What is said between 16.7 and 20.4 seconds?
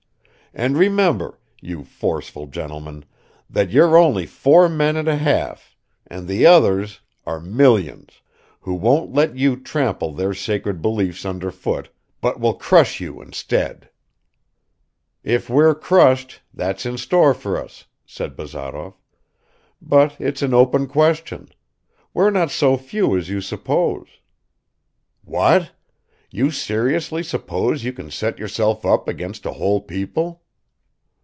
in store for us," said Bazarov. "But